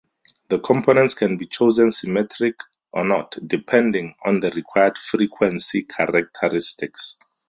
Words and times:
The 0.49 0.57
components 0.57 1.13
can 1.13 1.37
be 1.37 1.45
chosen 1.45 1.91
symmetric 1.91 2.59
or 2.91 3.05
not, 3.05 3.37
depending 3.45 4.15
on 4.25 4.39
the 4.39 4.49
required 4.49 4.97
frequency 4.97 5.83
characteristics. 5.83 7.17